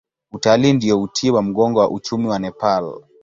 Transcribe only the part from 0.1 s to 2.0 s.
Utalii ndio uti wa mgongo wa